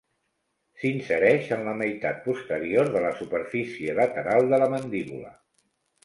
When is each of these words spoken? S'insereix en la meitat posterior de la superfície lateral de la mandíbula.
S'insereix 0.83 1.49
en 1.57 1.59
la 1.67 1.75
meitat 1.81 2.23
posterior 2.23 2.89
de 2.95 3.03
la 3.03 3.11
superfície 3.19 3.95
lateral 3.99 4.49
de 4.55 4.61
la 4.63 4.71
mandíbula. 4.73 5.31